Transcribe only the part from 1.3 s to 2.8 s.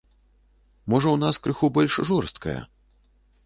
крыху больш жорсткая.